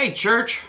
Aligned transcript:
Hey, 0.00 0.12
church. 0.12 0.62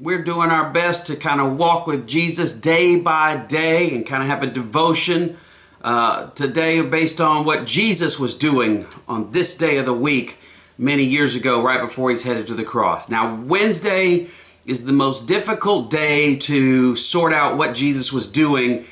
We're 0.00 0.24
doing 0.24 0.50
our 0.50 0.68
best 0.68 1.06
to 1.06 1.14
kind 1.14 1.40
of 1.40 1.56
walk 1.56 1.86
with 1.86 2.08
Jesus 2.08 2.52
day 2.52 2.96
by 2.96 3.36
day 3.36 3.94
and 3.94 4.04
kind 4.04 4.20
of 4.20 4.28
have 4.28 4.42
a 4.42 4.48
devotion 4.48 5.36
uh, 5.82 6.30
today 6.30 6.82
based 6.82 7.20
on 7.20 7.44
what 7.44 7.66
Jesus 7.66 8.18
was 8.18 8.34
doing 8.34 8.88
on 9.06 9.30
this 9.30 9.54
day 9.54 9.76
of 9.76 9.86
the 9.86 9.94
week 9.94 10.38
many 10.76 11.04
years 11.04 11.36
ago, 11.36 11.62
right 11.62 11.80
before 11.80 12.10
he's 12.10 12.24
headed 12.24 12.48
to 12.48 12.54
the 12.54 12.64
cross. 12.64 13.08
Now, 13.08 13.36
Wednesday 13.36 14.26
is 14.66 14.86
the 14.86 14.92
most 14.92 15.28
difficult 15.28 15.88
day 15.88 16.34
to 16.38 16.96
sort 16.96 17.32
out 17.32 17.56
what 17.56 17.76
Jesus 17.76 18.12
was 18.12 18.26
doing 18.26 18.86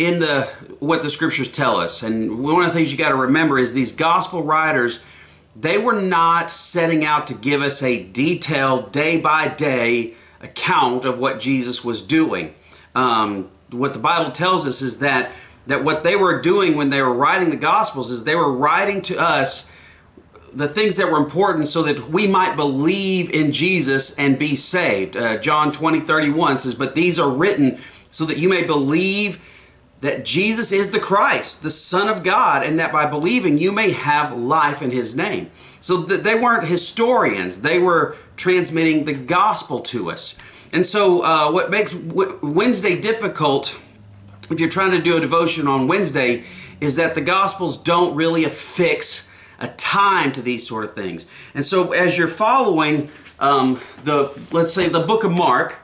in 0.00 0.18
the 0.18 0.50
what 0.80 1.02
the 1.02 1.10
scriptures 1.10 1.48
tell 1.48 1.76
us. 1.76 2.02
And 2.02 2.42
one 2.42 2.64
of 2.64 2.66
the 2.66 2.74
things 2.74 2.90
you 2.90 2.98
got 2.98 3.10
to 3.10 3.14
remember 3.14 3.56
is 3.56 3.72
these 3.72 3.92
gospel 3.92 4.42
writers 4.42 4.98
they 5.54 5.78
were 5.78 6.00
not 6.00 6.50
setting 6.50 7.04
out 7.04 7.26
to 7.26 7.34
give 7.34 7.60
us 7.60 7.82
a 7.82 8.02
detailed 8.02 8.92
day 8.92 9.20
by 9.20 9.48
day 9.48 10.14
account 10.40 11.04
of 11.04 11.18
what 11.18 11.40
Jesus 11.40 11.84
was 11.84 12.02
doing. 12.02 12.54
Um, 12.94 13.50
what 13.70 13.92
the 13.92 13.98
Bible 13.98 14.32
tells 14.32 14.66
us 14.66 14.82
is 14.82 14.98
that 14.98 15.32
that 15.66 15.84
what 15.84 16.02
they 16.02 16.16
were 16.16 16.40
doing 16.40 16.76
when 16.76 16.90
they 16.90 17.00
were 17.00 17.12
writing 17.12 17.50
the 17.50 17.56
Gospels 17.56 18.10
is 18.10 18.24
they 18.24 18.34
were 18.34 18.52
writing 18.52 19.00
to 19.02 19.16
us 19.16 19.70
the 20.52 20.68
things 20.68 20.96
that 20.96 21.10
were 21.10 21.18
important 21.18 21.68
so 21.68 21.82
that 21.84 22.08
we 22.10 22.26
might 22.26 22.56
believe 22.56 23.30
in 23.30 23.52
Jesus 23.52 24.14
and 24.18 24.38
be 24.38 24.56
saved. 24.56 25.16
Uh, 25.16 25.38
John 25.38 25.72
20, 25.72 26.00
31 26.00 26.58
says, 26.58 26.74
But 26.74 26.94
these 26.94 27.18
are 27.18 27.30
written 27.30 27.78
so 28.10 28.24
that 28.26 28.36
you 28.36 28.48
may 28.48 28.66
believe 28.66 29.40
that 30.02 30.24
Jesus 30.24 30.72
is 30.72 30.90
the 30.90 30.98
Christ, 30.98 31.62
the 31.62 31.70
Son 31.70 32.08
of 32.08 32.24
God, 32.24 32.64
and 32.64 32.76
that 32.80 32.90
by 32.92 33.06
believing 33.06 33.56
you 33.56 33.70
may 33.70 33.92
have 33.92 34.36
life 34.36 34.82
in 34.82 34.90
His 34.90 35.14
name. 35.14 35.48
So 35.80 35.96
they 35.96 36.34
weren't 36.34 36.64
historians, 36.64 37.60
they 37.60 37.78
were 37.78 38.16
transmitting 38.36 39.04
the 39.04 39.14
gospel 39.14 39.78
to 39.80 40.10
us. 40.10 40.34
And 40.72 40.84
so, 40.84 41.22
uh, 41.22 41.52
what 41.52 41.70
makes 41.70 41.94
Wednesday 41.94 43.00
difficult, 43.00 43.78
if 44.50 44.58
you're 44.58 44.68
trying 44.68 44.90
to 44.90 45.00
do 45.00 45.16
a 45.16 45.20
devotion 45.20 45.68
on 45.68 45.86
Wednesday, 45.86 46.44
is 46.80 46.96
that 46.96 47.14
the 47.14 47.20
gospels 47.20 47.76
don't 47.76 48.16
really 48.16 48.44
affix 48.44 49.30
a 49.60 49.68
time 49.68 50.32
to 50.32 50.42
these 50.42 50.66
sort 50.66 50.82
of 50.82 50.96
things. 50.96 51.26
And 51.54 51.64
so, 51.64 51.92
as 51.92 52.18
you're 52.18 52.26
following 52.26 53.08
um, 53.38 53.80
the, 54.02 54.36
let's 54.50 54.72
say, 54.72 54.88
the 54.88 55.00
book 55.00 55.22
of 55.22 55.30
Mark, 55.30 55.78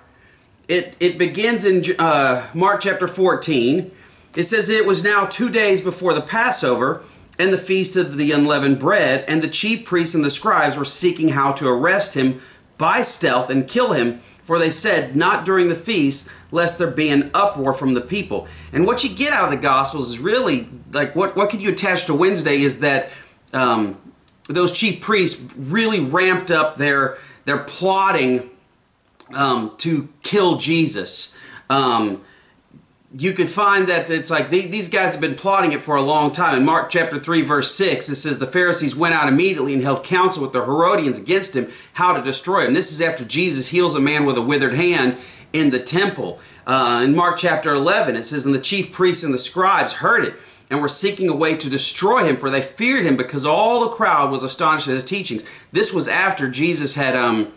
it, 0.67 0.97
it 0.99 1.19
begins 1.19 1.65
in 1.65 1.85
uh, 2.01 2.49
Mark 2.53 2.81
chapter 2.81 3.07
14 3.07 3.93
it 4.35 4.45
says 4.45 4.69
it 4.69 4.87
was 4.87 5.03
now 5.03 5.27
two 5.27 5.51
days 5.51 5.81
before 5.81 6.15
the 6.15 6.21
Passover 6.21 7.03
and 7.39 7.53
the 7.53 7.59
feast 7.59 7.97
of 7.97 8.17
the 8.17 8.33
unleavened 8.33 8.79
bread, 8.79 9.25
and 9.29 9.43
the 9.43 9.49
chief 9.49 9.85
priests 9.85 10.15
and 10.15 10.25
the 10.25 10.31
scribes 10.31 10.77
were 10.77 10.85
seeking 10.85 11.31
how 11.31 11.53
to 11.53 11.69
arrest 11.69 12.15
him 12.15 12.41
by 12.79 13.03
stealth 13.03 13.51
and 13.51 13.69
kill 13.69 13.93
him, 13.93 14.19
for 14.19 14.59
they 14.59 14.71
said, 14.71 15.15
Not 15.15 15.45
during 15.45 15.69
the 15.69 15.77
feast, 15.77 16.29
lest 16.51 16.79
there 16.79 16.91
be 16.91 17.11
an 17.11 17.31
uproar 17.35 17.73
from 17.73 17.95
the 17.95 18.01
people. 18.01 18.49
And 18.73 18.87
what 18.87 19.05
you 19.05 19.15
get 19.15 19.33
out 19.33 19.45
of 19.45 19.51
the 19.51 19.57
Gospels 19.57 20.09
is 20.11 20.19
really 20.19 20.69
like 20.93 21.15
what, 21.15 21.37
what 21.37 21.51
could 21.51 21.63
you 21.63 21.71
attach 21.71 22.07
to 22.07 22.15
Wednesday 22.15 22.57
is 22.57 22.81
that 22.81 23.11
um, 23.53 23.99
those 24.49 24.73
chief 24.73 25.01
priests 25.01 25.41
really 25.57 26.01
ramped 26.01 26.51
up 26.51 26.77
their, 26.77 27.19
their 27.45 27.59
plotting 27.59 28.51
um, 29.35 29.75
to 29.79 30.09
kill 30.23 30.57
Jesus. 30.57 31.35
Um, 31.69 32.23
you 33.17 33.33
could 33.33 33.49
find 33.49 33.89
that 33.89 34.11
it's 34.11 34.31
like 34.31 34.51
these 34.51 34.89
guys 34.89 35.13
have 35.13 35.21
been 35.21 35.35
plotting 35.35 35.73
it 35.73 35.81
for 35.81 35.97
a 35.97 36.03
long 36.03 36.31
time. 36.31 36.59
In 36.59 36.65
Mark 36.65 36.91
chapter 36.91 37.19
3, 37.19 37.41
verse 37.41 37.75
6, 37.75 38.09
it 38.11 38.17
says 38.17 38.39
the 38.39 38.47
Pharisees 38.47 38.95
went 38.95 39.15
out 39.15 39.29
immediately 39.29 39.73
and 39.73 39.83
held 39.83 40.05
counsel 40.05 40.43
with 40.43 40.53
the 40.53 40.63
Herodians 40.63 41.19
against 41.19 41.57
him 41.57 41.71
how 41.95 42.13
to 42.13 42.23
destroy 42.23 42.67
him. 42.67 42.75
This 42.75 42.93
is 42.93 43.01
after 43.01 43.25
Jesus 43.25 43.69
heals 43.69 43.95
a 43.95 44.01
man 44.01 44.27
with 44.27 44.37
a 44.37 44.43
withered 44.43 44.75
hand 44.75 45.17
in 45.55 45.71
the 45.71 45.79
temple. 45.79 46.39
Uh, 46.67 47.03
in 47.03 47.17
Mark 47.17 47.39
chapter 47.39 47.73
11, 47.73 48.15
it 48.15 48.25
says, 48.25 48.45
And 48.45 48.55
the 48.55 48.61
chief 48.61 48.93
priests 48.93 49.25
and 49.25 49.33
the 49.33 49.39
scribes 49.39 49.95
heard 49.95 50.25
it 50.25 50.35
and 50.69 50.83
were 50.83 50.89
seeking 50.89 51.31
a 51.31 51.35
way 51.35 51.57
to 51.57 51.71
destroy 51.71 52.25
him, 52.25 52.37
for 52.37 52.51
they 52.51 52.61
feared 52.61 53.07
him 53.07 53.17
because 53.17 53.47
all 53.47 53.81
the 53.81 53.89
crowd 53.89 54.31
was 54.31 54.45
astonished 54.45 54.87
at 54.87 54.93
his 54.93 55.05
teachings. 55.05 55.49
This 55.73 55.95
was 55.95 56.09
after 56.09 56.47
Jesus 56.47 56.95
had. 56.95 57.17
Um, 57.17 57.53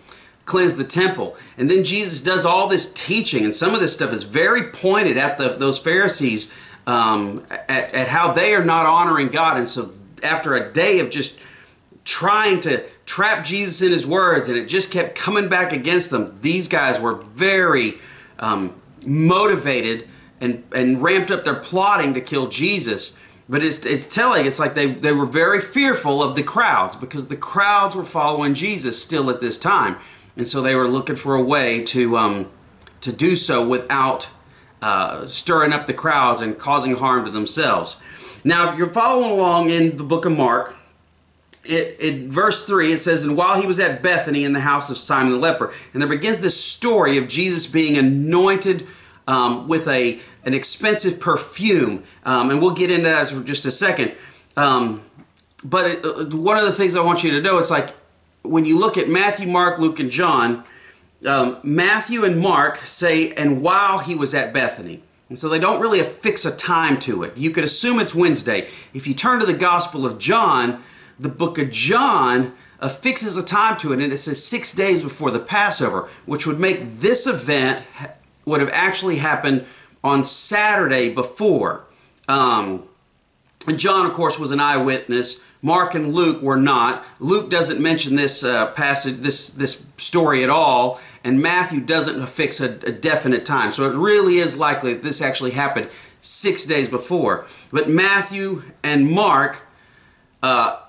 cleanse 0.45 0.75
the 0.75 0.83
temple. 0.83 1.35
And 1.57 1.69
then 1.69 1.83
Jesus 1.83 2.21
does 2.21 2.45
all 2.45 2.67
this 2.67 2.91
teaching, 2.93 3.43
and 3.43 3.55
some 3.55 3.73
of 3.73 3.79
this 3.79 3.93
stuff 3.93 4.11
is 4.11 4.23
very 4.23 4.63
pointed 4.63 5.17
at 5.17 5.37
the, 5.37 5.49
those 5.49 5.79
Pharisees 5.79 6.53
um, 6.87 7.45
at, 7.49 7.93
at 7.93 8.07
how 8.07 8.31
they 8.31 8.53
are 8.53 8.63
not 8.63 8.85
honoring 8.85 9.29
God. 9.29 9.57
And 9.57 9.67
so, 9.67 9.91
after 10.23 10.55
a 10.55 10.71
day 10.71 10.99
of 10.99 11.09
just 11.09 11.39
trying 12.03 12.59
to 12.61 12.83
trap 13.05 13.45
Jesus 13.45 13.81
in 13.81 13.91
his 13.91 14.05
words, 14.05 14.47
and 14.47 14.57
it 14.57 14.67
just 14.67 14.91
kept 14.91 15.15
coming 15.15 15.47
back 15.47 15.71
against 15.73 16.09
them, 16.09 16.37
these 16.41 16.67
guys 16.67 16.99
were 16.99 17.15
very 17.15 17.99
um, 18.39 18.79
motivated 19.05 20.07
and, 20.39 20.63
and 20.73 21.01
ramped 21.01 21.31
up 21.31 21.43
their 21.43 21.55
plotting 21.55 22.13
to 22.15 22.21
kill 22.21 22.47
Jesus. 22.47 23.13
But 23.47 23.63
it's, 23.63 23.85
it's 23.85 24.07
telling, 24.07 24.45
it's 24.45 24.59
like 24.59 24.75
they, 24.75 24.93
they 24.93 25.11
were 25.11 25.25
very 25.25 25.59
fearful 25.59 26.23
of 26.23 26.35
the 26.35 26.43
crowds 26.43 26.95
because 26.95 27.27
the 27.27 27.35
crowds 27.35 27.95
were 27.95 28.03
following 28.03 28.53
Jesus 28.53 29.01
still 29.01 29.29
at 29.29 29.41
this 29.41 29.57
time 29.57 29.97
and 30.35 30.47
so 30.47 30.61
they 30.61 30.75
were 30.75 30.87
looking 30.87 31.15
for 31.15 31.35
a 31.35 31.41
way 31.43 31.83
to 31.85 32.17
um, 32.17 32.49
to 33.01 33.11
do 33.11 33.35
so 33.35 33.67
without 33.67 34.29
uh, 34.81 35.25
stirring 35.25 35.73
up 35.73 35.85
the 35.85 35.93
crowds 35.93 36.41
and 36.41 36.57
causing 36.57 36.95
harm 36.95 37.25
to 37.25 37.31
themselves. 37.31 37.97
Now, 38.43 38.71
if 38.71 38.77
you're 38.77 38.91
following 38.91 39.31
along 39.31 39.69
in 39.69 39.97
the 39.97 40.03
book 40.03 40.25
of 40.25 40.35
Mark, 40.35 40.75
it, 41.63 41.95
it, 41.99 42.27
verse 42.27 42.65
3 42.65 42.93
it 42.93 42.97
says 42.97 43.23
and 43.23 43.37
while 43.37 43.61
he 43.61 43.67
was 43.67 43.79
at 43.79 44.01
bethany 44.01 44.43
in 44.43 44.53
the 44.53 44.61
house 44.61 44.89
of 44.89 44.97
simon 44.97 45.31
the 45.31 45.37
leper 45.37 45.71
and 45.93 46.01
there 46.01 46.09
begins 46.09 46.41
this 46.41 46.59
story 46.59 47.17
of 47.17 47.27
jesus 47.27 47.67
being 47.67 47.97
anointed 47.99 48.87
um, 49.27 49.67
with 49.67 49.87
a 49.87 50.19
an 50.43 50.55
expensive 50.55 51.19
perfume 51.19 52.03
um, 52.25 52.49
and 52.49 52.61
we'll 52.61 52.73
get 52.73 52.89
into 52.89 53.03
that 53.03 53.29
for 53.29 53.43
just 53.43 53.63
a 53.65 53.69
second 53.69 54.11
um, 54.57 55.03
but 55.63 55.85
it, 55.85 56.03
uh, 56.03 56.35
one 56.35 56.57
of 56.57 56.63
the 56.63 56.71
things 56.71 56.95
i 56.95 57.03
want 57.03 57.23
you 57.23 57.29
to 57.29 57.41
know 57.41 57.59
it's 57.59 57.69
like 57.69 57.93
when 58.43 58.65
you 58.65 58.77
look 58.77 58.97
at 58.97 59.09
Matthew, 59.09 59.47
Mark, 59.47 59.79
Luke, 59.79 59.99
and 59.99 60.09
John, 60.09 60.63
um, 61.25 61.59
Matthew 61.63 62.23
and 62.23 62.39
Mark 62.39 62.77
say, 62.77 63.33
and 63.33 63.61
while 63.61 63.99
he 63.99 64.15
was 64.15 64.33
at 64.33 64.53
Bethany. 64.53 65.03
And 65.29 65.39
so 65.39 65.47
they 65.47 65.59
don't 65.59 65.79
really 65.79 65.99
affix 65.99 66.43
a 66.45 66.51
time 66.51 66.99
to 66.99 67.23
it. 67.23 67.37
You 67.37 67.51
could 67.51 67.63
assume 67.63 67.99
it's 67.99 68.13
Wednesday. 68.13 68.67
If 68.93 69.07
you 69.07 69.13
turn 69.13 69.39
to 69.39 69.45
the 69.45 69.53
Gospel 69.53 70.05
of 70.05 70.17
John, 70.17 70.83
the 71.19 71.29
book 71.29 71.57
of 71.57 71.69
John 71.69 72.53
affixes 72.79 73.37
a 73.37 73.43
time 73.43 73.77
to 73.77 73.93
it, 73.93 74.01
and 74.01 74.11
it 74.11 74.17
says 74.17 74.43
six 74.43 74.73
days 74.73 75.01
before 75.01 75.31
the 75.31 75.39
Passover, 75.39 76.09
which 76.25 76.47
would 76.47 76.59
make 76.59 76.97
this 76.99 77.27
event 77.27 77.85
would 78.43 78.59
have 78.59 78.71
actually 78.73 79.17
happened 79.17 79.65
on 80.03 80.23
Saturday 80.23 81.13
before. 81.13 81.85
Um, 82.27 82.87
and 83.67 83.77
John, 83.77 84.07
of 84.07 84.13
course, 84.13 84.39
was 84.39 84.51
an 84.51 84.59
eyewitness 84.59 85.41
Mark 85.61 85.93
and 85.93 86.13
Luke 86.13 86.41
were 86.41 86.57
not. 86.57 87.05
Luke 87.19 87.49
doesn't 87.49 87.79
mention 87.79 88.15
this 88.15 88.43
uh, 88.43 88.67
passage, 88.71 89.17
this 89.17 89.49
this 89.49 89.85
story 89.97 90.43
at 90.43 90.49
all, 90.49 90.99
and 91.23 91.41
Matthew 91.41 91.81
doesn't 91.81 92.19
affix 92.19 92.59
a, 92.59 92.71
a 92.85 92.91
definite 92.91 93.45
time. 93.45 93.71
So 93.71 93.89
it 93.89 93.95
really 93.95 94.37
is 94.37 94.57
likely 94.57 94.93
that 94.93 95.03
this 95.03 95.21
actually 95.21 95.51
happened 95.51 95.89
six 96.19 96.65
days 96.65 96.89
before. 96.89 97.45
But 97.71 97.89
Matthew 97.89 98.63
and 98.83 99.09
Mark 99.09 99.61
uh, 100.41 100.79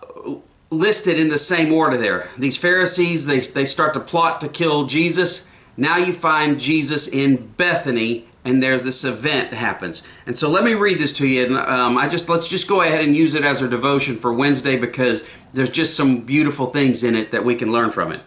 listed 0.70 1.18
in 1.18 1.28
the 1.28 1.38
same 1.38 1.72
order 1.72 1.96
there. 1.96 2.28
These 2.38 2.56
Pharisees, 2.56 3.26
they, 3.26 3.40
they 3.40 3.66
start 3.66 3.92
to 3.94 4.00
plot 4.00 4.40
to 4.40 4.48
kill 4.48 4.86
Jesus. 4.86 5.46
Now 5.76 5.98
you 5.98 6.12
find 6.12 6.58
Jesus 6.58 7.08
in 7.08 7.48
Bethany 7.56 8.28
and 8.44 8.62
there's 8.62 8.84
this 8.84 9.04
event 9.04 9.50
that 9.50 9.56
happens. 9.56 10.02
And 10.26 10.36
so 10.36 10.50
let 10.50 10.64
me 10.64 10.74
read 10.74 10.98
this 10.98 11.12
to 11.14 11.26
you. 11.26 11.44
And 11.44 11.56
um, 11.56 11.96
I 11.96 12.08
just 12.08 12.28
let's 12.28 12.48
just 12.48 12.68
go 12.68 12.82
ahead 12.82 13.00
and 13.00 13.16
use 13.16 13.34
it 13.34 13.44
as 13.44 13.62
our 13.62 13.68
devotion 13.68 14.16
for 14.16 14.32
Wednesday 14.32 14.76
because 14.76 15.28
there's 15.52 15.70
just 15.70 15.96
some 15.96 16.20
beautiful 16.20 16.66
things 16.66 17.04
in 17.04 17.14
it 17.14 17.30
that 17.30 17.44
we 17.44 17.54
can 17.54 17.70
learn 17.70 17.90
from 17.90 18.12
it. 18.12 18.20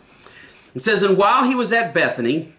It 0.73 0.79
says, 0.79 1.03
and 1.03 1.17
while 1.17 1.47
he 1.47 1.55
was 1.55 1.71
at 1.71 1.93
Bethany, 1.93 2.53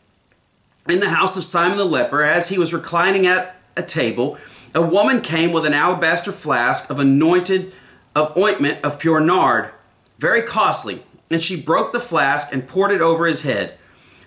in 0.88 1.00
the 1.00 1.10
house 1.10 1.36
of 1.36 1.44
Simon 1.44 1.78
the 1.78 1.84
leper, 1.84 2.22
as 2.22 2.48
he 2.48 2.58
was 2.58 2.72
reclining 2.72 3.26
at 3.26 3.56
a 3.76 3.82
table, 3.82 4.38
a 4.74 4.86
woman 4.86 5.20
came 5.20 5.52
with 5.52 5.66
an 5.66 5.74
alabaster 5.74 6.32
flask 6.32 6.88
of 6.90 6.98
anointed 6.98 7.72
of 8.14 8.36
ointment 8.36 8.82
of 8.84 8.98
pure 8.98 9.20
nard, 9.20 9.70
very 10.18 10.42
costly, 10.42 11.04
and 11.30 11.42
she 11.42 11.60
broke 11.60 11.92
the 11.92 12.00
flask 12.00 12.48
and 12.52 12.66
poured 12.66 12.90
it 12.90 13.00
over 13.00 13.26
his 13.26 13.42
head. 13.42 13.76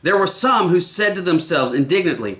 There 0.01 0.17
were 0.17 0.27
some 0.27 0.69
who 0.69 0.81
said 0.81 1.15
to 1.15 1.21
themselves 1.21 1.73
indignantly, 1.73 2.39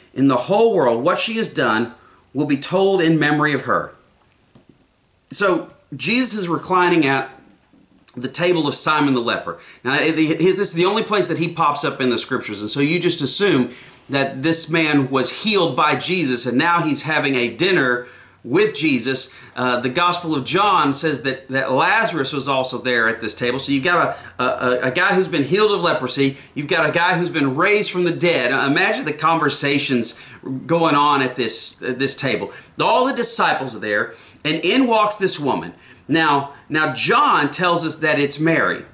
in 0.13 0.27
the 0.27 0.37
whole 0.37 0.73
world, 0.73 1.03
what 1.03 1.19
she 1.19 1.37
has 1.37 1.47
done 1.47 1.93
will 2.33 2.45
be 2.45 2.57
told 2.57 3.01
in 3.01 3.19
memory 3.19 3.53
of 3.53 3.63
her. 3.63 3.93
So 5.27 5.71
Jesus 5.95 6.37
is 6.37 6.47
reclining 6.47 7.05
at 7.05 7.29
the 8.15 8.27
table 8.27 8.67
of 8.67 8.75
Simon 8.75 9.13
the 9.13 9.21
leper. 9.21 9.59
Now, 9.83 9.97
this 9.97 10.59
is 10.59 10.73
the 10.73 10.85
only 10.85 11.03
place 11.03 11.27
that 11.29 11.37
he 11.37 11.53
pops 11.53 11.85
up 11.85 12.01
in 12.01 12.09
the 12.09 12.17
scriptures, 12.17 12.61
and 12.61 12.69
so 12.69 12.81
you 12.81 12.99
just 12.99 13.21
assume 13.21 13.73
that 14.09 14.43
this 14.43 14.69
man 14.69 15.09
was 15.09 15.43
healed 15.43 15.75
by 15.75 15.95
Jesus, 15.95 16.45
and 16.45 16.57
now 16.57 16.81
he's 16.81 17.03
having 17.03 17.35
a 17.35 17.47
dinner 17.47 18.07
with 18.43 18.73
Jesus. 18.73 19.31
Uh, 19.55 19.79
the 19.79 19.89
Gospel 19.89 20.35
of 20.35 20.45
John 20.45 20.93
says 20.93 21.21
that, 21.23 21.47
that 21.49 21.71
Lazarus 21.71 22.33
was 22.33 22.47
also 22.47 22.77
there 22.77 23.07
at 23.07 23.21
this 23.21 23.33
table. 23.33 23.59
So 23.59 23.71
you've 23.71 23.83
got 23.83 24.17
a, 24.39 24.43
a, 24.43 24.79
a 24.87 24.91
guy 24.91 25.13
who's 25.13 25.27
been 25.27 25.43
healed 25.43 25.71
of 25.71 25.81
leprosy, 25.81 26.37
you've 26.55 26.67
got 26.67 26.89
a 26.89 26.91
guy 26.91 27.17
who's 27.17 27.29
been 27.29 27.55
raised 27.55 27.91
from 27.91 28.03
the 28.03 28.11
dead. 28.11 28.51
Imagine 28.51 29.05
the 29.05 29.13
conversations 29.13 30.19
going 30.65 30.95
on 30.95 31.21
at 31.21 31.35
this, 31.35 31.81
at 31.83 31.99
this 31.99 32.15
table. 32.15 32.51
All 32.79 33.07
the 33.07 33.13
disciples 33.13 33.75
are 33.75 33.79
there, 33.79 34.13
and 34.43 34.63
in 34.63 34.87
walks 34.87 35.17
this 35.17 35.39
woman. 35.39 35.73
Now, 36.07 36.53
now 36.67 36.93
John 36.93 37.51
tells 37.51 37.85
us 37.85 37.97
that 37.97 38.19
it's 38.19 38.39
Mary, 38.39 38.85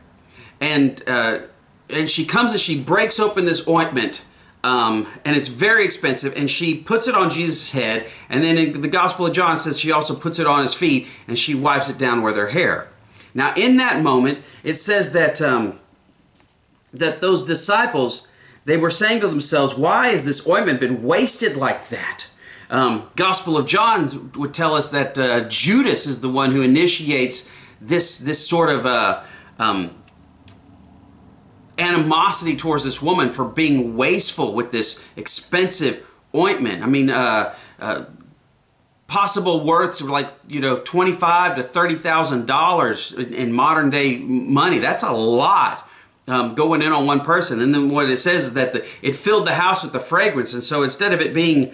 and 0.60 1.02
uh, 1.08 1.40
and 1.90 2.10
she 2.10 2.26
comes 2.26 2.52
and 2.52 2.60
she 2.60 2.80
breaks 2.80 3.20
open 3.20 3.46
this 3.46 3.68
ointment 3.68 4.24
um, 4.68 5.08
and 5.24 5.38
it's 5.38 5.48
very 5.48 5.86
expensive. 5.86 6.36
And 6.36 6.52
she 6.52 6.76
puts 6.76 7.08
it 7.08 7.16
on 7.16 7.30
Jesus' 7.30 7.72
head. 7.72 8.06
And 8.28 8.44
then 8.44 8.58
in 8.58 8.82
the 8.82 8.90
Gospel 8.90 9.26
of 9.26 9.32
John 9.34 9.56
says 9.56 9.80
she 9.80 9.94
also 9.94 10.14
puts 10.14 10.40
it 10.40 10.46
on 10.46 10.62
his 10.62 10.74
feet 10.74 11.08
and 11.26 11.40
she 11.40 11.56
wipes 11.56 11.88
it 11.90 11.98
down 11.98 12.22
with 12.22 12.36
her 12.36 12.50
hair. 12.50 12.90
Now, 13.34 13.54
in 13.56 13.78
that 13.78 14.04
moment, 14.04 14.40
it 14.66 14.76
says 14.76 15.14
that 15.14 15.42
um, 15.42 15.80
that 16.92 17.22
those 17.22 17.44
disciples 17.44 18.28
they 18.66 18.76
were 18.76 18.90
saying 18.90 19.22
to 19.22 19.30
themselves, 19.30 19.76
"Why 19.76 20.10
has 20.10 20.26
this 20.26 20.46
ointment 20.46 20.82
been 20.82 21.02
wasted 21.02 21.56
like 21.56 21.88
that?" 21.88 22.28
Um, 22.70 23.10
Gospel 23.16 23.56
of 23.58 23.66
John 23.68 24.32
would 24.36 24.54
tell 24.54 24.74
us 24.74 24.90
that 24.90 25.18
uh, 25.18 25.48
Judas 25.48 26.06
is 26.06 26.20
the 26.20 26.30
one 26.30 26.52
who 26.52 26.62
initiates 26.62 27.50
this 27.80 28.18
this 28.18 28.46
sort 28.46 28.70
of 28.70 28.86
uh, 28.86 29.24
um, 29.60 29.96
animosity 31.78 32.56
towards 32.56 32.84
this 32.84 33.02
woman 33.02 33.30
for 33.30 33.46
being 33.46 33.96
wasteful 33.96 34.54
with 34.54 34.72
this 34.72 35.04
expensive 35.16 36.06
ointment. 36.34 36.84
I 36.84 36.88
mean, 36.88 37.10
uh, 37.10 37.56
uh, 37.80 38.06
possible 39.08 39.66
worths 39.66 40.02
of 40.02 40.08
like 40.08 40.32
you 40.48 40.60
know 40.60 40.80
twenty 40.80 41.14
five 41.14 41.56
to 41.56 41.64
thirty 41.64 41.96
thousand 41.96 42.46
dollars 42.46 43.14
in 43.14 43.52
modern 43.54 43.90
day 43.90 44.18
money. 44.18 44.80
That's 44.80 45.04
a 45.04 45.12
lot. 45.12 45.84
Um, 46.30 46.56
going 46.56 46.82
in 46.82 46.92
on 46.92 47.06
one 47.06 47.22
person, 47.22 47.62
and 47.62 47.74
then 47.74 47.90
what 47.90 48.10
it 48.10 48.18
says 48.18 48.48
is 48.48 48.54
that 48.56 48.74
the, 48.74 48.86
it 49.02 49.16
filled 49.16 49.48
the 49.48 49.54
house 49.54 49.82
with 49.82 49.94
the 49.94 50.00
fragrance, 50.00 50.54
and 50.54 50.62
so 50.62 50.84
instead 50.84 51.14
of 51.14 51.22
it 51.22 51.34
being 51.34 51.74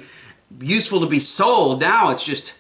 useful 0.62 1.00
to 1.00 1.08
be 1.08 1.20
sold, 1.20 1.80
now 1.80 2.12
it's 2.12 2.24
just 2.24 2.54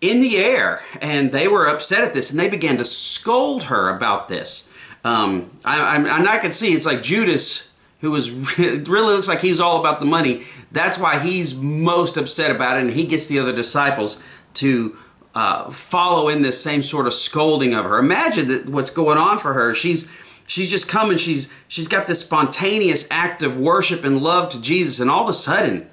in 0.00 0.20
the 0.20 0.38
air. 0.38 0.82
And 1.02 1.32
they 1.32 1.46
were 1.46 1.66
upset 1.66 2.02
at 2.02 2.14
this, 2.14 2.30
and 2.30 2.40
they 2.40 2.48
began 2.48 2.78
to 2.78 2.84
scold 2.84 3.64
her 3.64 3.94
about 3.94 4.28
this. 4.28 4.66
Um, 5.04 5.50
I, 5.64 5.80
I, 5.80 5.96
and 5.96 6.28
I 6.28 6.38
can 6.38 6.50
see 6.50 6.72
it's 6.72 6.86
like 6.86 7.02
Judas, 7.02 7.68
who 8.00 8.10
was 8.10 8.30
really 8.58 9.14
looks 9.14 9.28
like 9.28 9.40
he's 9.40 9.60
all 9.60 9.78
about 9.78 10.00
the 10.00 10.06
money. 10.06 10.44
That's 10.72 10.98
why 10.98 11.18
he's 11.18 11.54
most 11.54 12.16
upset 12.16 12.50
about 12.50 12.78
it, 12.78 12.84
and 12.84 12.92
he 12.92 13.04
gets 13.04 13.26
the 13.28 13.38
other 13.38 13.54
disciples 13.54 14.20
to 14.54 14.96
uh, 15.34 15.70
follow 15.70 16.28
in 16.28 16.42
this 16.42 16.62
same 16.62 16.82
sort 16.82 17.06
of 17.06 17.12
scolding 17.12 17.74
of 17.74 17.84
her. 17.84 17.98
Imagine 17.98 18.48
that 18.48 18.68
what's 18.68 18.90
going 18.90 19.18
on 19.18 19.38
for 19.38 19.52
her. 19.52 19.74
She's 19.74 20.10
she's 20.46 20.70
just 20.70 20.88
coming. 20.88 21.18
She's 21.18 21.52
she's 21.68 21.88
got 21.88 22.06
this 22.06 22.20
spontaneous 22.20 23.06
act 23.10 23.42
of 23.42 23.58
worship 23.60 24.04
and 24.04 24.22
love 24.22 24.48
to 24.50 24.60
Jesus, 24.60 25.00
and 25.00 25.10
all 25.10 25.24
of 25.24 25.28
a 25.28 25.34
sudden, 25.34 25.90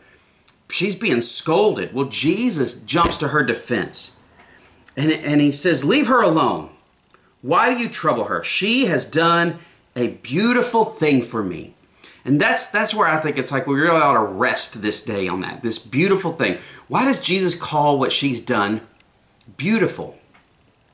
she's 0.70 0.96
being 0.96 1.22
scolded. 1.22 1.94
Well, 1.94 2.06
Jesus 2.06 2.76
jumps 2.76 3.18
to 3.18 3.30
her 3.30 3.44
defense, 3.44 4.16
and 4.96 5.12
and 5.12 5.42
he 5.42 5.52
says, 5.52 5.84
"Leave 5.84 6.08
her 6.08 6.22
alone." 6.22 6.70
Why 7.42 7.74
do 7.74 7.80
you 7.80 7.90
trouble 7.90 8.26
her? 8.26 8.44
She 8.44 8.86
has 8.86 9.06
done 9.06 9.60
a 9.96 10.10
beautiful 10.10 10.86
thing 10.86 11.22
for 11.22 11.44
me. 11.44 11.74
And 12.24 12.40
that's 12.40 12.68
that's 12.68 12.94
where 12.94 13.08
I 13.08 13.20
think 13.20 13.38
it's 13.38 13.52
like 13.52 13.66
we 13.66 13.80
really 13.80 14.00
ought 14.00 14.14
to 14.14 14.24
rest 14.24 14.82
this 14.82 15.02
day 15.02 15.28
on 15.28 15.42
that. 15.42 15.64
This 15.64 15.80
beautiful 15.80 16.34
thing. 16.34 16.60
Why 16.88 17.04
does 17.06 17.20
Jesus 17.20 17.56
call 17.56 17.98
what 17.98 18.12
she's 18.12 18.40
done 18.40 18.82
beautiful? 19.58 20.18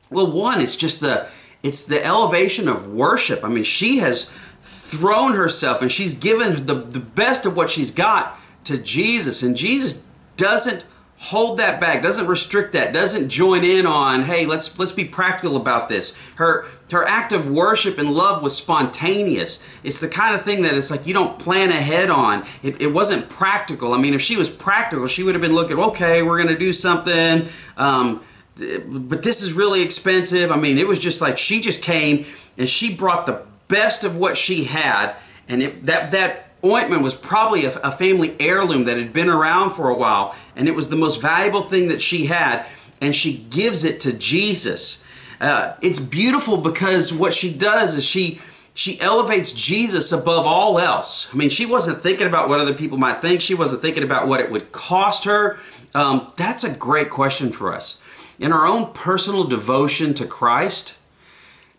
Well, 0.10 0.32
one, 0.32 0.62
it's 0.62 0.78
just 0.78 1.02
the 1.02 1.28
it's 1.64 1.84
the 1.84 2.04
elevation 2.04 2.70
of 2.70 2.88
worship. 2.88 3.44
I 3.44 3.50
mean, 3.50 3.64
she 3.64 3.98
has 3.98 4.32
thrown 4.62 5.34
herself 5.34 5.82
and 5.82 5.92
she's 5.92 6.14
given 6.14 6.66
the, 6.66 6.76
the 6.76 7.00
best 7.00 7.46
of 7.46 7.58
what 7.58 7.70
she's 7.70 7.92
got 7.92 8.40
to 8.66 8.78
Jesus. 8.78 9.44
And 9.44 9.58
Jesus 9.58 10.04
doesn't 10.38 10.86
hold 11.20 11.58
that 11.58 11.82
back. 11.82 12.02
Doesn't 12.02 12.28
restrict 12.28 12.74
that. 12.74 12.94
Doesn't 12.94 13.30
join 13.30 13.64
in 13.64 13.86
on 13.86 14.24
hey 14.24 14.46
let's 14.46 14.78
let's 14.78 14.92
be 14.92 15.06
practical 15.06 15.56
about 15.56 15.90
this. 15.90 16.16
Her 16.36 16.66
her 16.92 17.06
act 17.06 17.32
of 17.32 17.50
worship 17.50 17.98
and 17.98 18.12
love 18.12 18.44
was 18.44 18.56
spontaneous. 18.56 19.62
It's 19.84 20.00
the 20.00 20.08
kind 20.08 20.36
of 20.36 20.44
thing 20.44 20.62
that 20.62 20.76
it's 20.76 20.92
like 20.92 21.08
you 21.08 21.14
don't 21.14 21.40
plan 21.40 21.70
ahead 21.70 22.10
on. 22.10 22.46
It, 22.62 22.82
it 22.82 22.94
wasn't 22.94 23.30
practical. 23.30 23.94
I 23.94 23.98
mean 23.98 24.14
if 24.14 24.22
she 24.22 24.38
was 24.38 24.50
practical 24.50 25.08
she 25.08 25.24
would 25.24 25.34
have 25.36 25.42
been 25.42 25.56
looking 25.56 25.80
okay 25.80 26.22
we're 26.22 26.44
to 26.44 26.58
do 26.58 26.72
something 26.72 27.48
um, 27.78 28.24
but 28.56 29.24
this 29.24 29.42
is 29.42 29.54
really 29.54 29.82
expensive. 29.82 30.52
I 30.52 30.58
mean 30.58 30.78
it 30.78 30.88
was 30.88 31.00
just 31.00 31.20
like 31.20 31.38
she 31.38 31.62
just 31.62 31.82
came 31.82 32.26
and 32.58 32.70
she 32.70 32.94
brought 32.94 33.26
the 33.26 33.44
best 33.68 34.04
of 34.04 34.16
what 34.16 34.38
she 34.38 34.66
had 34.66 35.16
and 35.50 35.64
it, 35.64 35.86
that 35.86 36.12
that 36.12 36.47
ointment 36.72 37.02
was 37.02 37.16
probably 37.16 37.66
a, 37.66 37.74
a, 37.80 37.92
family 37.92 38.36
heirloom 38.40 38.86
that 38.86 38.98
had 38.98 39.14
been 39.14 39.30
around 39.30 39.72
for 39.72 39.90
a 39.90 39.96
while, 39.96 40.36
and 40.56 40.68
it 40.68 40.76
was 40.76 40.90
the 40.90 40.96
most 40.96 41.22
valuable 41.22 41.64
thing 41.64 41.88
that 41.88 42.02
she 42.02 42.26
had, 42.26 42.66
and 43.02 43.16
she 43.16 43.46
gives 43.50 43.84
it 43.84 44.00
to 44.02 44.14
Jesus. 44.14 45.02
Uh, 45.40 45.76
it's 45.82 46.00
beautiful 46.00 46.58
because 46.58 47.14
what 47.14 47.34
she 47.34 47.54
does 47.54 47.96
is 47.96 48.06
she 48.06 48.40
she 48.74 49.02
elevates 49.02 49.54
Jesus 49.54 50.12
above 50.12 50.46
all 50.46 50.78
else. 50.78 51.34
I 51.34 51.36
mean, 51.36 51.50
she 51.50 51.66
wasn't 51.66 51.98
thinking 51.98 52.28
about 52.28 52.48
what 52.48 52.60
other 52.60 52.76
people 52.76 53.00
might 53.00 53.24
think. 53.24 53.42
She 53.42 53.56
wasn't 53.56 53.82
thinking 53.82 54.04
about 54.04 54.28
what 54.28 54.40
it 54.40 54.52
would 54.52 54.72
cost 54.72 55.24
her. 55.24 55.58
Um, 55.96 56.32
that's 56.38 56.64
a 56.64 56.70
great 56.70 57.10
question 57.10 57.52
for 57.52 57.74
us. 57.74 58.00
In 58.40 58.52
our 58.52 58.68
own 58.68 58.94
personal 58.94 59.46
devotion 59.46 60.14
to 60.14 60.28
Christ, 60.28 60.96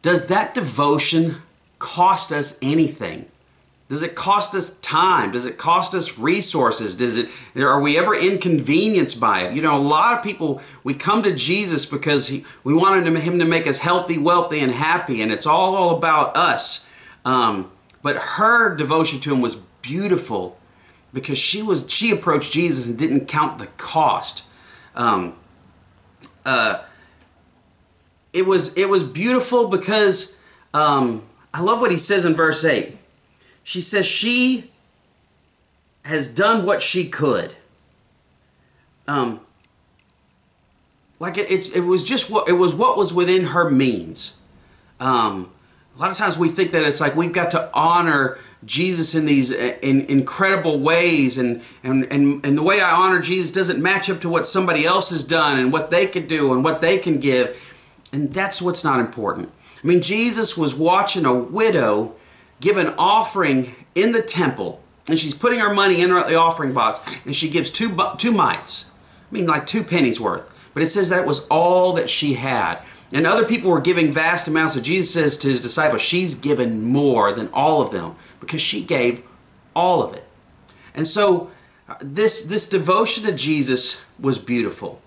does 0.02 0.26
that 0.26 0.54
devotion 0.54 1.36
cost 1.78 2.32
us 2.32 2.58
anything? 2.60 3.26
Does 3.88 4.02
it 4.02 4.14
cost 4.14 4.54
us 4.54 4.76
time? 4.80 5.30
Does 5.32 5.46
it 5.46 5.56
cost 5.56 5.94
us 5.94 6.18
resources? 6.18 6.94
Does 6.94 7.16
it 7.16 7.30
are 7.56 7.80
we 7.80 7.96
ever 7.96 8.14
inconvenienced 8.14 9.18
by 9.18 9.42
it? 9.42 9.54
You 9.54 9.62
know, 9.62 9.74
a 9.74 9.80
lot 9.80 10.18
of 10.18 10.22
people 10.22 10.60
we 10.84 10.92
come 10.92 11.22
to 11.22 11.32
Jesus 11.32 11.86
because 11.86 12.28
he, 12.28 12.44
we 12.64 12.74
wanted 12.74 13.06
him 13.16 13.38
to 13.38 13.46
make 13.46 13.66
us 13.66 13.78
healthy, 13.78 14.18
wealthy, 14.18 14.60
and 14.60 14.72
happy, 14.72 15.22
and 15.22 15.32
it's 15.32 15.46
all 15.46 15.96
about 15.96 16.36
us. 16.36 16.86
Um, 17.24 17.70
but 18.02 18.16
her 18.16 18.74
devotion 18.76 19.20
to 19.20 19.32
him 19.32 19.40
was 19.40 19.56
beautiful 19.56 20.58
because 21.14 21.38
she 21.38 21.62
was 21.62 21.90
she 21.90 22.10
approached 22.10 22.52
Jesus 22.52 22.88
and 22.88 22.98
didn't 22.98 23.26
count 23.26 23.58
the 23.58 23.68
cost. 23.78 24.44
Um, 24.94 25.34
uh, 26.44 26.84
it 28.34 28.44
was 28.44 28.76
it 28.76 28.90
was 28.90 29.02
beautiful 29.02 29.68
because 29.68 30.36
um, 30.74 31.22
I 31.54 31.62
love 31.62 31.80
what 31.80 31.90
he 31.90 31.96
says 31.96 32.26
in 32.26 32.34
verse 32.34 32.62
eight. 32.66 32.98
She 33.68 33.82
says 33.82 34.06
she 34.06 34.70
has 36.06 36.26
done 36.26 36.64
what 36.64 36.80
she 36.80 37.06
could. 37.06 37.54
Um, 39.06 39.40
like 41.18 41.36
it, 41.36 41.50
it's 41.50 41.68
it 41.68 41.82
was 41.82 42.02
just 42.02 42.30
what 42.30 42.48
it 42.48 42.54
was 42.54 42.74
what 42.74 42.96
was 42.96 43.12
within 43.12 43.48
her 43.48 43.70
means. 43.70 44.38
Um, 45.00 45.52
a 45.94 46.00
lot 46.00 46.10
of 46.10 46.16
times 46.16 46.38
we 46.38 46.48
think 46.48 46.70
that 46.70 46.82
it's 46.82 46.98
like 46.98 47.14
we've 47.14 47.34
got 47.34 47.50
to 47.50 47.68
honor 47.74 48.38
Jesus 48.64 49.14
in 49.14 49.26
these 49.26 49.50
in 49.50 50.06
incredible 50.06 50.80
ways, 50.80 51.36
and 51.36 51.60
and 51.82 52.10
and 52.10 52.42
and 52.46 52.56
the 52.56 52.62
way 52.62 52.80
I 52.80 52.90
honor 52.90 53.20
Jesus 53.20 53.50
doesn't 53.50 53.82
match 53.82 54.08
up 54.08 54.22
to 54.22 54.30
what 54.30 54.46
somebody 54.46 54.86
else 54.86 55.10
has 55.10 55.24
done 55.24 55.58
and 55.58 55.74
what 55.74 55.90
they 55.90 56.06
could 56.06 56.26
do 56.26 56.54
and 56.54 56.64
what 56.64 56.80
they 56.80 56.96
can 56.96 57.20
give, 57.20 57.54
and 58.14 58.32
that's 58.32 58.62
what's 58.62 58.82
not 58.82 58.98
important. 58.98 59.52
I 59.84 59.86
mean, 59.86 60.00
Jesus 60.00 60.56
was 60.56 60.74
watching 60.74 61.26
a 61.26 61.34
widow 61.34 62.14
give 62.60 62.76
an 62.76 62.94
offering 62.98 63.74
in 63.94 64.12
the 64.12 64.22
temple, 64.22 64.80
and 65.08 65.18
she's 65.18 65.34
putting 65.34 65.60
her 65.60 65.72
money 65.72 66.00
in 66.00 66.10
the 66.10 66.36
offering 66.36 66.72
box, 66.72 67.00
and 67.24 67.34
she 67.34 67.48
gives 67.48 67.70
two 67.70 67.96
two 68.18 68.32
mites. 68.32 68.86
I 69.30 69.34
mean, 69.34 69.46
like 69.46 69.66
two 69.66 69.84
pennies 69.84 70.20
worth. 70.20 70.50
But 70.74 70.82
it 70.82 70.86
says 70.86 71.08
that 71.08 71.26
was 71.26 71.46
all 71.48 71.92
that 71.94 72.08
she 72.08 72.34
had. 72.34 72.80
And 73.12 73.26
other 73.26 73.44
people 73.44 73.70
were 73.70 73.80
giving 73.80 74.12
vast 74.12 74.48
amounts. 74.48 74.74
So 74.74 74.80
Jesus 74.80 75.12
says 75.12 75.36
to 75.38 75.48
his 75.48 75.60
disciples, 75.60 76.02
she's 76.02 76.34
given 76.34 76.82
more 76.84 77.32
than 77.32 77.48
all 77.52 77.80
of 77.82 77.90
them 77.90 78.16
because 78.38 78.60
she 78.60 78.84
gave 78.84 79.22
all 79.74 80.02
of 80.02 80.14
it. 80.14 80.24
And 80.94 81.06
so 81.06 81.50
uh, 81.88 81.96
this, 82.00 82.42
this 82.42 82.68
devotion 82.68 83.24
to 83.24 83.32
Jesus 83.32 84.02
was 84.20 84.38
beautiful. 84.38 85.00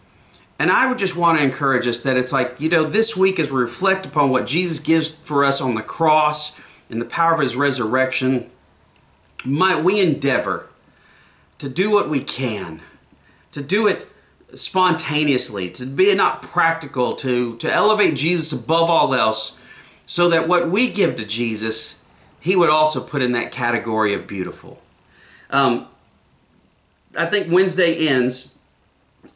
And 0.57 0.71
I 0.71 0.87
would 0.87 0.97
just 0.97 1.15
want 1.15 1.37
to 1.37 1.43
encourage 1.43 1.87
us 1.87 1.99
that 2.01 2.17
it's 2.17 2.31
like, 2.31 2.59
you 2.59 2.69
know, 2.69 2.83
this 2.83 3.15
week 3.15 3.39
as 3.39 3.51
we 3.51 3.59
reflect 3.59 4.05
upon 4.05 4.29
what 4.29 4.45
Jesus 4.45 4.79
gives 4.79 5.09
for 5.09 5.43
us 5.43 5.61
on 5.61 5.75
the 5.75 5.81
cross, 5.81 6.55
in 6.91 6.99
the 6.99 7.05
power 7.05 7.33
of 7.33 7.39
his 7.39 7.55
resurrection, 7.55 8.51
might 9.45 9.83
we 9.83 9.99
endeavor 9.99 10.67
to 11.57 11.69
do 11.69 11.89
what 11.89 12.09
we 12.09 12.19
can, 12.19 12.81
to 13.51 13.61
do 13.61 13.87
it 13.87 14.07
spontaneously, 14.53 15.69
to 15.69 15.85
be 15.85 16.13
not 16.13 16.41
practical, 16.41 17.15
to, 17.15 17.55
to 17.57 17.71
elevate 17.71 18.15
Jesus 18.15 18.51
above 18.51 18.89
all 18.89 19.15
else, 19.15 19.57
so 20.05 20.27
that 20.27 20.47
what 20.47 20.69
we 20.69 20.91
give 20.91 21.15
to 21.15 21.25
Jesus, 21.25 21.99
he 22.41 22.55
would 22.55 22.69
also 22.69 23.01
put 23.01 23.21
in 23.21 23.31
that 23.31 23.51
category 23.51 24.13
of 24.13 24.27
beautiful. 24.27 24.81
Um, 25.49 25.87
I 27.17 27.25
think 27.25 27.49
Wednesday 27.49 28.07
ends, 28.07 28.53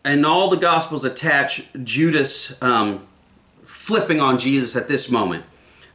and 0.03 0.25
all 0.25 0.49
the 0.49 0.57
Gospels 0.57 1.05
attach 1.05 1.71
Judas 1.83 2.61
um, 2.61 3.07
flipping 3.63 4.19
on 4.19 4.37
Jesus 4.39 4.75
at 4.75 4.89
this 4.89 5.09
moment. 5.09 5.45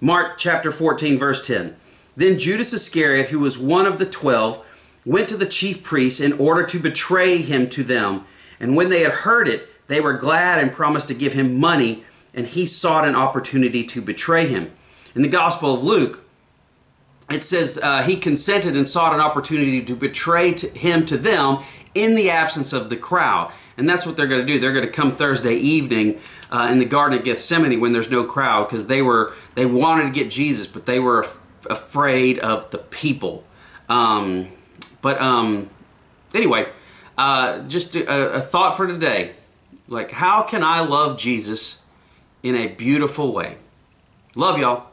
Mark 0.00 0.38
chapter 0.38 0.72
14, 0.72 1.18
verse 1.18 1.46
10. 1.46 1.76
Then 2.16 2.38
Judas 2.38 2.72
Iscariot, 2.72 3.28
who 3.28 3.38
was 3.38 3.58
one 3.58 3.84
of 3.84 3.98
the 3.98 4.06
twelve, 4.06 4.64
went 5.04 5.28
to 5.28 5.36
the 5.36 5.46
chief 5.46 5.82
priests 5.82 6.20
in 6.20 6.32
order 6.34 6.64
to 6.64 6.78
betray 6.78 7.38
him 7.38 7.68
to 7.70 7.82
them. 7.82 8.24
And 8.58 8.76
when 8.76 8.88
they 8.88 9.00
had 9.00 9.12
heard 9.12 9.46
it, 9.46 9.68
they 9.88 10.00
were 10.00 10.14
glad 10.14 10.58
and 10.58 10.72
promised 10.72 11.08
to 11.08 11.14
give 11.14 11.34
him 11.34 11.58
money, 11.58 12.04
and 12.32 12.46
he 12.46 12.64
sought 12.64 13.06
an 13.06 13.14
opportunity 13.14 13.84
to 13.84 14.00
betray 14.00 14.46
him. 14.46 14.70
In 15.14 15.22
the 15.22 15.28
Gospel 15.28 15.74
of 15.74 15.82
Luke, 15.82 16.24
it 17.30 17.42
says 17.42 17.78
uh, 17.82 18.02
he 18.02 18.16
consented 18.16 18.76
and 18.76 18.88
sought 18.88 19.12
an 19.12 19.20
opportunity 19.20 19.82
to 19.82 19.94
betray 19.94 20.52
to 20.52 20.68
him 20.68 21.04
to 21.06 21.16
them 21.16 21.58
in 21.94 22.14
the 22.14 22.30
absence 22.30 22.72
of 22.72 22.88
the 22.88 22.96
crowd. 22.96 23.52
And 23.80 23.88
that's 23.88 24.04
what 24.04 24.14
they're 24.18 24.26
going 24.26 24.42
to 24.42 24.46
do. 24.46 24.58
They're 24.58 24.74
going 24.74 24.84
to 24.84 24.92
come 24.92 25.10
Thursday 25.10 25.54
evening 25.54 26.20
uh, 26.50 26.68
in 26.70 26.76
the 26.76 26.84
Garden 26.84 27.18
of 27.18 27.24
Gethsemane 27.24 27.80
when 27.80 27.92
there's 27.92 28.10
no 28.10 28.24
crowd 28.24 28.68
because 28.68 28.88
they 28.88 29.00
were 29.00 29.32
they 29.54 29.64
wanted 29.64 30.02
to 30.02 30.10
get 30.10 30.30
Jesus, 30.30 30.66
but 30.66 30.84
they 30.84 30.98
were 30.98 31.20
af- 31.20 31.40
afraid 31.70 32.38
of 32.40 32.70
the 32.72 32.76
people. 32.76 33.42
Um, 33.88 34.48
but 35.00 35.18
um, 35.18 35.70
anyway, 36.34 36.68
uh, 37.16 37.60
just 37.60 37.96
a, 37.96 38.34
a 38.34 38.40
thought 38.42 38.76
for 38.76 38.86
today. 38.86 39.32
Like, 39.88 40.10
how 40.10 40.42
can 40.42 40.62
I 40.62 40.80
love 40.80 41.18
Jesus 41.18 41.80
in 42.42 42.54
a 42.54 42.66
beautiful 42.66 43.32
way? 43.32 43.56
Love 44.36 44.58
y'all. 44.58 44.89